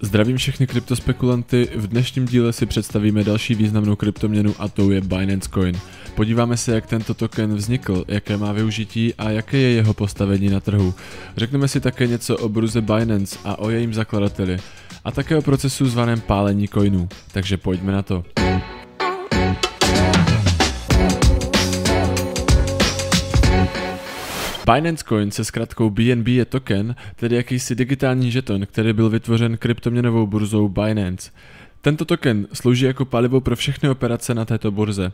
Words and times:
Zdravím 0.00 0.36
všechny 0.36 0.66
kryptospekulanty, 0.66 1.68
v 1.74 1.86
dnešním 1.86 2.26
díle 2.26 2.52
si 2.52 2.66
představíme 2.66 3.24
další 3.24 3.54
významnou 3.54 3.96
kryptoměnu 3.96 4.54
a 4.58 4.68
tou 4.68 4.90
je 4.90 5.00
Binance 5.00 5.48
Coin. 5.54 5.80
Podíváme 6.14 6.56
se, 6.56 6.74
jak 6.74 6.86
tento 6.86 7.14
token 7.14 7.54
vznikl, 7.54 8.04
jaké 8.08 8.36
má 8.36 8.52
využití 8.52 9.14
a 9.14 9.30
jaké 9.30 9.56
je 9.56 9.70
jeho 9.70 9.94
postavení 9.94 10.48
na 10.48 10.60
trhu. 10.60 10.94
Řekneme 11.36 11.68
si 11.68 11.80
také 11.80 12.06
něco 12.06 12.36
o 12.36 12.48
bruze 12.48 12.80
Binance 12.80 13.38
a 13.44 13.58
o 13.58 13.70
jejím 13.70 13.94
zakladateli 13.94 14.58
a 15.04 15.10
také 15.10 15.36
o 15.36 15.42
procesu 15.42 15.86
zvaném 15.86 16.20
pálení 16.20 16.68
coinů. 16.68 17.08
Takže 17.32 17.56
pojďme 17.56 17.92
na 17.92 18.02
to. 18.02 18.24
Binance 24.74 25.04
Coin 25.04 25.30
se 25.30 25.44
zkratkou 25.44 25.90
BNB 25.90 26.28
je 26.28 26.44
token, 26.44 26.94
tedy 27.16 27.36
jakýsi 27.36 27.74
digitální 27.74 28.30
žeton, 28.30 28.66
který 28.66 28.92
byl 28.92 29.10
vytvořen 29.10 29.56
kryptoměnovou 29.56 30.26
burzou 30.26 30.68
Binance. 30.68 31.30
Tento 31.80 32.04
token 32.04 32.46
slouží 32.52 32.84
jako 32.84 33.04
palivo 33.04 33.40
pro 33.40 33.56
všechny 33.56 33.88
operace 33.88 34.34
na 34.34 34.44
této 34.44 34.70
burze. 34.70 35.12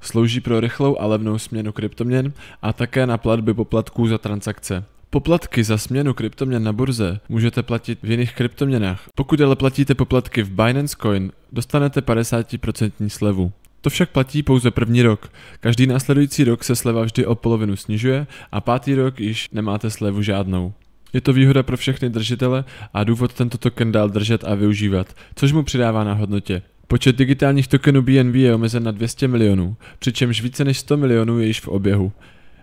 Slouží 0.00 0.40
pro 0.40 0.60
rychlou 0.60 0.98
a 0.98 1.06
levnou 1.06 1.38
směnu 1.38 1.72
kryptoměn 1.72 2.32
a 2.62 2.72
také 2.72 3.06
na 3.06 3.18
platby 3.18 3.54
poplatků 3.54 4.08
za 4.08 4.18
transakce. 4.18 4.84
Poplatky 5.10 5.64
za 5.64 5.78
směnu 5.78 6.14
kryptoměn 6.14 6.62
na 6.62 6.72
burze 6.72 7.20
můžete 7.28 7.62
platit 7.62 7.98
v 8.02 8.10
jiných 8.10 8.34
kryptoměnách. 8.34 9.08
Pokud 9.14 9.40
ale 9.40 9.56
platíte 9.56 9.94
poplatky 9.94 10.42
v 10.42 10.50
Binance 10.50 10.96
Coin, 11.02 11.32
dostanete 11.52 12.00
50% 12.00 13.08
slevu. 13.08 13.52
To 13.82 13.90
však 13.90 14.10
platí 14.10 14.42
pouze 14.42 14.70
první 14.70 15.02
rok. 15.02 15.32
Každý 15.60 15.86
následující 15.86 16.44
rok 16.44 16.64
se 16.64 16.76
sleva 16.76 17.02
vždy 17.02 17.26
o 17.26 17.34
polovinu 17.34 17.76
snižuje 17.76 18.26
a 18.52 18.60
pátý 18.60 18.94
rok 18.94 19.20
již 19.20 19.48
nemáte 19.52 19.90
slevu 19.90 20.22
žádnou. 20.22 20.72
Je 21.12 21.20
to 21.20 21.32
výhoda 21.32 21.62
pro 21.62 21.76
všechny 21.76 22.10
držitele 22.10 22.64
a 22.94 23.04
důvod 23.04 23.32
tento 23.32 23.58
token 23.58 23.92
dál 23.92 24.08
držet 24.08 24.44
a 24.44 24.54
využívat, 24.54 25.16
což 25.34 25.52
mu 25.52 25.62
přidává 25.62 26.04
na 26.04 26.12
hodnotě. 26.12 26.62
Počet 26.86 27.16
digitálních 27.16 27.68
tokenů 27.68 28.02
BNB 28.02 28.34
je 28.34 28.54
omezen 28.54 28.82
na 28.82 28.90
200 28.90 29.28
milionů, 29.28 29.76
přičemž 29.98 30.42
více 30.42 30.64
než 30.64 30.78
100 30.78 30.96
milionů 30.96 31.38
je 31.38 31.46
již 31.46 31.60
v 31.60 31.68
oběhu. 31.68 32.12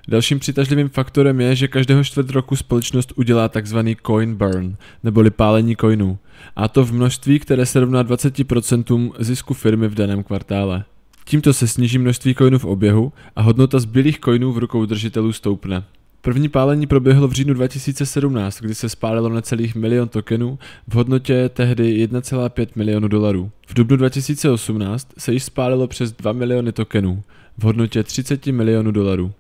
Dalším 0.08 0.40
přitažlivým 0.40 0.90
faktorem 0.90 1.42
je, 1.42 1.56
že 1.56 1.68
každého 1.68 2.04
čtvrt 2.04 2.30
roku 2.30 2.56
společnost 2.56 3.14
udělá 3.16 3.50
tzv. 3.50 3.80
coin 4.06 4.36
burn, 4.36 4.76
neboli 5.04 5.32
pálení 5.32 5.76
coinů, 5.76 6.20
a 6.56 6.68
to 6.68 6.86
v 6.86 6.94
množství, 6.94 7.40
které 7.40 7.66
se 7.66 7.80
rovná 7.80 8.04
20% 8.04 9.12
zisku 9.20 9.54
firmy 9.54 9.88
v 9.88 9.96
daném 9.96 10.24
kvartále. 10.24 10.84
Tímto 11.30 11.54
se 11.54 11.68
sníží 11.68 11.98
množství 11.98 12.36
coinů 12.36 12.60
v 12.60 12.66
oběhu 12.66 13.14
a 13.36 13.42
hodnota 13.42 13.80
zbylých 13.80 14.20
coinů 14.20 14.52
v 14.52 14.58
rukou 14.58 14.86
držitelů 14.86 15.34
stoupne. 15.34 15.84
První 16.22 16.50
pálení 16.50 16.88
proběhlo 16.88 17.28
v 17.28 17.32
říjnu 17.32 17.54
2017, 17.54 18.62
kdy 18.62 18.76
se 18.76 18.90
spálilo 18.90 19.30
necelých 19.30 19.76
milion 19.76 20.10
tokenů 20.10 20.60
v 20.88 20.94
hodnotě 20.94 21.50
tehdy 21.50 22.08
1,5 22.08 22.68
milionu 22.76 23.08
dolarů. 23.08 23.52
V 23.68 23.74
dubnu 23.74 23.98
2018 23.98 25.14
se 25.18 25.34
již 25.34 25.44
spálilo 25.44 25.88
přes 25.88 26.12
2 26.12 26.32
miliony 26.32 26.72
tokenů 26.72 27.24
v 27.58 27.64
hodnotě 27.64 28.04
30 28.04 28.46
milionů 28.48 28.92
dolarů. 28.92 29.32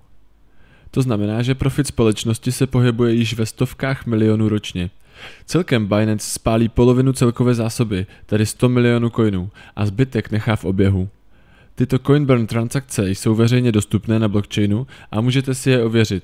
To 0.92 1.02
znamená, 1.02 1.42
že 1.42 1.56
profit 1.56 1.88
společnosti 1.88 2.52
se 2.52 2.68
pohybuje 2.68 3.14
již 3.14 3.34
ve 3.34 3.46
stovkách 3.46 4.06
milionů 4.06 4.50
ročně. 4.50 4.90
Celkem 5.46 5.86
Binance 5.86 6.32
spálí 6.32 6.70
polovinu 6.70 7.14
celkové 7.14 7.54
zásoby, 7.54 8.06
tedy 8.26 8.46
100 8.46 8.70
milionů 8.70 9.10
coinů, 9.10 9.50
a 9.76 9.86
zbytek 9.86 10.32
nechá 10.32 10.56
v 10.56 10.66
oběhu. 10.66 11.10
Tyto 11.80 12.00
Coinburn 12.00 12.48
transakce 12.48 13.10
jsou 13.10 13.36
veřejně 13.36 13.72
dostupné 13.72 14.20
na 14.20 14.28
blockchainu 14.28 14.88
a 15.12 15.22
můžete 15.22 15.56
si 15.56 15.70
je 15.70 15.84
ověřit. 15.84 16.24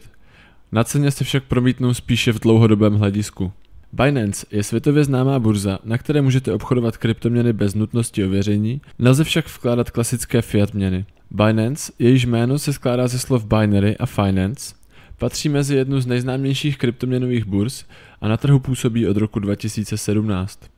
Na 0.72 0.84
ceně 0.84 1.12
se 1.12 1.24
však 1.24 1.44
promítnou 1.44 1.94
spíše 1.94 2.34
v 2.34 2.40
dlouhodobém 2.40 2.94
hledisku. 2.94 3.52
Binance 3.94 4.46
je 4.52 4.64
světově 4.64 5.04
známá 5.04 5.40
burza, 5.40 5.80
na 5.84 5.98
které 5.98 6.22
můžete 6.22 6.54
obchodovat 6.54 6.98
kryptoměny 6.98 7.54
bez 7.54 7.76
nutnosti 7.76 8.26
ověření, 8.26 8.82
nelze 9.00 9.24
však 9.24 9.48
vkládat 9.48 9.92
klasické 9.92 10.42
fiat 10.42 10.74
měny. 10.74 11.06
Binance, 11.32 11.92
jejíž 12.00 12.26
jméno 12.26 12.60
se 12.60 12.74
skládá 12.74 13.08
ze 13.08 13.20
slov 13.20 13.46
binary 13.46 13.98
a 13.98 14.06
finance, 14.06 14.76
patří 15.18 15.50
mezi 15.50 15.76
jednu 15.76 16.00
z 16.00 16.06
nejznámějších 16.06 16.78
kryptoměnových 16.78 17.46
burz 17.46 17.86
a 18.22 18.28
na 18.28 18.38
trhu 18.38 18.60
působí 18.60 19.08
od 19.08 19.18
roku 19.18 19.40
2017 19.40 20.75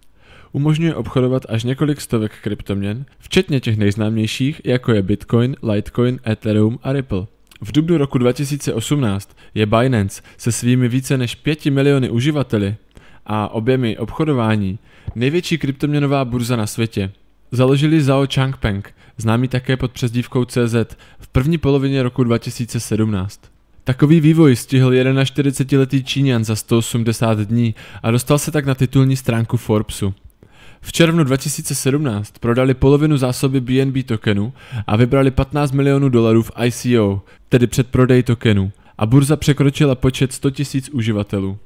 umožňuje 0.57 0.95
obchodovat 0.95 1.44
až 1.50 1.63
několik 1.63 2.01
stovek 2.01 2.31
kryptoměn, 2.41 3.06
včetně 3.19 3.59
těch 3.59 3.78
nejznámějších, 3.78 4.62
jako 4.66 4.91
je 4.91 5.01
Bitcoin, 5.01 5.56
Litecoin, 5.63 6.19
Ethereum 6.28 6.79
a 6.84 6.94
Ripple. 6.94 7.28
V 7.62 7.72
dubnu 7.72 7.97
roku 7.97 8.18
2018 8.18 9.38
je 9.53 9.66
Binance 9.66 10.22
se 10.38 10.51
svými 10.51 10.88
více 10.90 11.17
než 11.17 11.35
5 11.35 11.66
miliony 11.66 12.09
uživateli 12.09 12.75
a 13.25 13.47
objemy 13.47 13.97
obchodování 13.97 14.79
největší 15.16 15.57
kryptoměnová 15.57 16.25
burza 16.25 16.56
na 16.56 16.67
světě. 16.67 17.12
Založili 17.51 18.01
Zhao 18.01 18.25
Changpeng, 18.34 18.94
známý 19.17 19.47
také 19.47 19.78
pod 19.78 19.91
přezdívkou 19.91 20.46
CZ, 20.46 20.75
v 21.19 21.28
první 21.28 21.57
polovině 21.57 22.03
roku 22.03 22.23
2017. 22.23 23.41
Takový 23.84 24.19
vývoj 24.19 24.56
stihl 24.56 24.91
41-letý 24.91 26.03
Číňan 26.03 26.44
za 26.44 26.56
180 26.56 27.40
dní 27.40 27.75
a 28.03 28.12
dostal 28.12 28.40
se 28.40 28.51
tak 28.51 28.66
na 28.66 28.75
titulní 28.75 29.16
stránku 29.16 29.57
Forbesu. 29.57 30.13
V 30.82 30.92
červnu 30.92 31.24
2017 31.24 32.34
prodali 32.40 32.74
polovinu 32.74 33.18
zásoby 33.18 33.62
BNB 33.62 34.06
tokenu 34.06 34.54
a 34.88 34.96
vybrali 34.96 35.32
15 35.32 35.72
milionů 35.72 36.10
dolarů 36.10 36.44
v 36.44 36.52
ICO, 36.66 37.22
tedy 37.50 37.68
předprodej 37.68 38.24
tokenu, 38.24 38.72
a 38.98 39.06
burza 39.06 39.36
překročila 39.36 39.96
počet 39.96 40.34
100 40.34 40.50
000 40.50 40.58
uživatelů. 40.92 41.58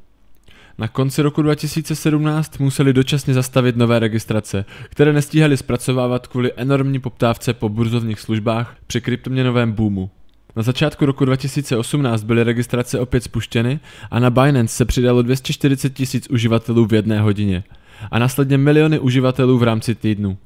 Na 0.77 0.87
konci 0.87 1.21
roku 1.21 1.41
2017 1.41 2.59
museli 2.59 2.93
dočasně 2.93 3.33
zastavit 3.33 3.75
nové 3.75 3.99
registrace, 3.99 4.65
které 4.89 5.13
nestíhali 5.13 5.57
zpracovávat 5.57 6.27
kvůli 6.27 6.51
enormní 6.55 6.99
poptávce 6.99 7.53
po 7.53 7.69
burzovních 7.69 8.19
službách 8.19 8.75
při 8.87 9.01
kryptoměnovém 9.01 9.71
boomu. 9.71 10.09
Na 10.55 10.63
začátku 10.63 11.05
roku 11.05 11.25
2018 11.25 12.23
byly 12.23 12.43
registrace 12.43 12.99
opět 12.99 13.23
spuštěny 13.23 13.79
a 14.11 14.19
na 14.19 14.29
Binance 14.29 14.75
se 14.75 14.85
přidalo 14.85 15.21
240 15.21 15.89
tisíc 15.89 16.27
uživatelů 16.29 16.85
v 16.85 16.93
jedné 16.93 17.21
hodině– 17.21 17.63
a 18.11 18.19
následně 18.19 18.57
miliony 18.57 18.99
uživatelů 18.99 19.57
v 19.57 19.63
rámci 19.63 19.95
týdnu. 19.95 20.37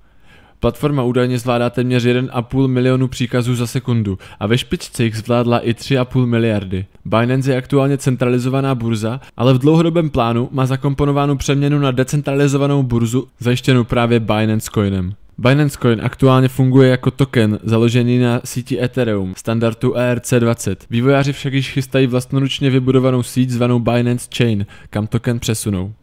Platforma 0.60 1.04
údajně 1.04 1.40
zvládá 1.40 1.70
téměř 1.70 2.06
1,5 2.06 2.68
milionu 2.68 3.08
příkazů 3.08 3.56
za 3.56 3.68
sekundu 3.68 4.18
a 4.40 4.48
ve 4.48 4.58
špičce 4.58 5.04
jich 5.04 5.18
zvládla 5.18 5.60
i 5.60 5.72
3,5 5.72 6.26
miliardy. 6.26 6.86
Binance 7.06 7.52
je 7.52 7.58
aktuálně 7.58 7.98
centralizovaná 7.98 8.76
burza, 8.76 9.22
ale 9.38 9.54
v 9.54 9.60
dlouhodobém 9.60 10.10
plánu 10.10 10.50
má 10.52 10.66
zakomponovánu 10.66 11.38
přeměnu 11.38 11.80
na 11.80 11.92
decentralizovanou 11.92 12.84
burzu 12.84 13.28
zajištěnou 13.40 13.84
právě 13.84 14.20
Binance 14.20 14.70
Coinem. 14.74 15.14
Binance 15.38 15.78
Coin 15.82 16.02
aktuálně 16.04 16.48
funguje 16.48 16.90
jako 16.90 17.12
token 17.12 17.60
založený 17.64 18.20
na 18.20 18.42
síti 18.44 18.84
Ethereum 18.84 19.34
standardu 19.38 19.94
ERC20. 19.94 20.76
Vývojáři 20.90 21.34
však 21.34 21.54
již 21.54 21.72
chystají 21.72 22.08
vlastnoručně 22.08 22.70
vybudovanou 22.70 23.24
síť 23.24 23.50
zvanou 23.50 23.80
Binance 23.80 24.28
Chain, 24.38 24.66
kam 24.90 25.08
token 25.08 25.40
přesunou. 25.40 25.94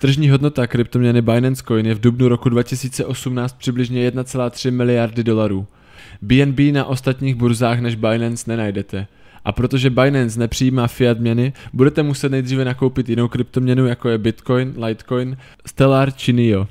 Tržní 0.00 0.30
hodnota 0.30 0.66
kryptoměny 0.66 1.22
Binance 1.22 1.62
Coin 1.62 1.86
je 1.86 1.94
v 1.94 2.00
dubnu 2.00 2.28
roku 2.28 2.48
2018 2.48 3.58
přibližně 3.58 4.10
1,3 4.10 4.72
miliardy 4.72 5.24
dolarů. 5.24 5.66
BNB 6.22 6.58
na 6.72 6.84
ostatních 6.84 7.34
burzách 7.34 7.80
než 7.80 7.94
Binance 7.94 8.50
nenajdete. 8.50 9.06
A 9.44 9.52
protože 9.52 9.90
Binance 9.90 10.38
nepřijímá 10.38 10.86
fiat 10.86 11.18
měny, 11.18 11.52
budete 11.72 12.02
muset 12.02 12.28
nejdříve 12.28 12.64
nakoupit 12.64 13.08
jinou 13.08 13.28
kryptoměnu 13.28 13.86
jako 13.86 14.08
je 14.08 14.18
Bitcoin, 14.18 14.74
Litecoin, 14.84 15.36
Stellar 15.66 16.12
či 16.12 16.32
NIO. 16.32 16.68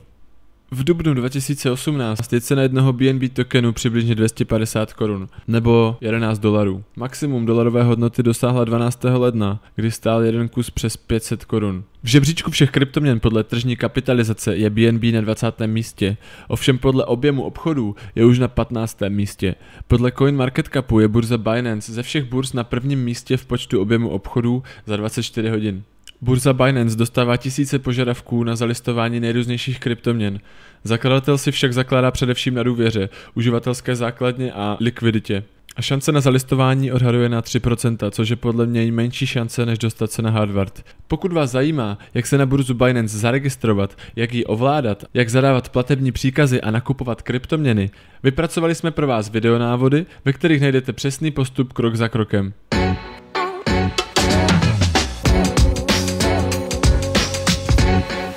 V 0.72 0.84
dubnu 0.84 1.14
2018 1.14 2.34
je 2.34 2.42
cena 2.42 2.62
jednoho 2.62 2.94
BNB 2.94 3.34
tokenu 3.34 3.74
přibližně 3.74 4.16
250 4.16 4.94
korun, 4.94 5.28
nebo 5.48 5.98
11 6.02 6.40
dolarů. 6.40 6.84
Maximum 6.96 7.46
dolarové 7.46 7.84
hodnoty 7.84 8.24
dosáhla 8.24 8.66
12. 8.66 9.04
ledna, 9.04 9.64
kdy 9.76 9.92
stál 9.92 10.24
jeden 10.24 10.50
kus 10.50 10.70
přes 10.70 10.98
500 10.98 11.46
korun. 11.46 11.84
V 12.04 12.08
žebříčku 12.08 12.52
všech 12.52 12.72
kryptoměn 12.72 13.20
podle 13.20 13.44
tržní 13.44 13.76
kapitalizace 13.76 14.56
je 14.56 14.70
BNB 14.70 15.04
na 15.14 15.22
20. 15.22 15.60
místě, 15.66 16.18
ovšem 16.48 16.78
podle 16.78 17.06
objemu 17.06 17.44
obchodů 17.44 17.96
je 18.16 18.26
už 18.26 18.40
na 18.40 18.48
15. 18.48 18.98
místě. 19.10 19.56
Podle 19.88 20.12
CoinMarketCapu 20.12 21.00
je 21.00 21.08
burza 21.08 21.38
Binance 21.38 21.94
ze 21.94 22.04
všech 22.04 22.24
burz 22.24 22.54
na 22.54 22.64
prvním 22.64 23.04
místě 23.04 23.38
v 23.38 23.46
počtu 23.46 23.82
objemu 23.82 24.10
obchodů 24.10 24.64
za 24.86 24.98
24 24.98 25.50
hodin. 25.50 25.84
Burza 26.22 26.54
Binance 26.54 26.98
dostává 26.98 27.38
tisíce 27.38 27.80
požadavků 27.80 28.44
na 28.44 28.56
zalistování 28.56 29.20
nejrůznějších 29.20 29.80
kryptoměn. 29.80 30.40
Zakladatel 30.84 31.38
si 31.38 31.52
však 31.52 31.74
zakládá 31.74 32.12
především 32.12 32.54
na 32.54 32.64
důvěře, 32.64 33.10
uživatelské 33.36 33.96
základně 33.96 34.52
a 34.52 34.78
likviditě. 34.80 35.44
A 35.76 35.82
šance 35.82 36.12
na 36.12 36.22
zalistování 36.22 36.92
odhaduje 36.92 37.30
na 37.30 37.42
3%, 37.42 38.12
což 38.12 38.30
je 38.30 38.36
podle 38.36 38.66
mě 38.66 38.92
menší 38.92 39.28
šance, 39.28 39.66
než 39.66 39.80
dostat 39.80 40.12
se 40.12 40.22
na 40.22 40.30
Harvard. 40.30 40.86
Pokud 41.08 41.34
vás 41.34 41.52
zajímá, 41.52 41.98
jak 42.14 42.28
se 42.28 42.38
na 42.38 42.46
burzu 42.46 42.74
Binance 42.74 43.18
zaregistrovat, 43.18 43.98
jak 44.16 44.34
ji 44.34 44.46
ovládat, 44.46 45.04
jak 45.14 45.30
zadávat 45.30 45.70
platební 45.70 46.12
příkazy 46.12 46.62
a 46.62 46.72
nakupovat 46.72 47.22
kryptoměny, 47.22 47.90
vypracovali 48.24 48.76
jsme 48.76 48.92
pro 48.92 49.08
vás 49.08 49.30
videonávody, 49.30 50.06
ve 50.26 50.34
kterých 50.34 50.62
najdete 50.62 50.94
přesný 50.94 51.32
postup 51.32 51.74
krok 51.74 51.96
za 51.96 52.08
krokem. 52.08 52.54